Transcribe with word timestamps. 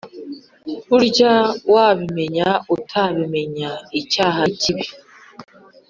burya 0.87 1.33
wabimenya 1.73 2.47
utabimenya 2.75 3.69
icyaha 3.99 4.41
nikibi 4.47 4.85